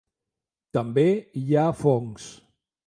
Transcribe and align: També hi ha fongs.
També 0.79 1.05
hi 1.43 1.47
ha 1.65 1.69
fongs. 1.85 2.31